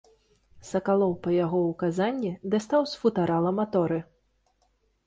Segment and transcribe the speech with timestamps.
[0.69, 3.99] Сакалоў па яго ўказанні дастаў з футарала маторы.